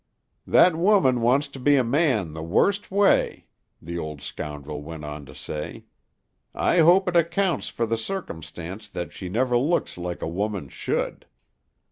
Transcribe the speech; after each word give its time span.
"That 0.47 0.75
woman 0.75 1.21
wants 1.21 1.47
to 1.49 1.59
be 1.59 1.75
a 1.75 1.83
man 1.83 2.33
the 2.33 2.41
worst 2.41 2.89
way," 2.89 3.45
the 3.79 3.99
old 3.99 4.19
scoundrel 4.19 4.81
went 4.81 5.05
on 5.05 5.27
to 5.27 5.35
say. 5.35 5.83
"I 6.55 6.79
hope 6.79 7.07
it 7.07 7.15
accounts 7.15 7.69
for 7.69 7.85
the 7.85 7.99
circumstance 7.99 8.87
that 8.87 9.13
she 9.13 9.29
never 9.29 9.59
looks 9.59 9.99
like 9.99 10.23
a 10.23 10.27
woman 10.27 10.69
should. 10.69 11.27